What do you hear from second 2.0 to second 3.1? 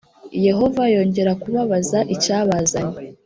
icyabazanye